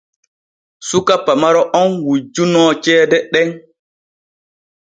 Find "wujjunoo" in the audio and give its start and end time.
2.05-2.71